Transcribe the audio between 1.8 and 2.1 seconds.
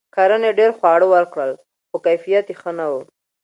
خو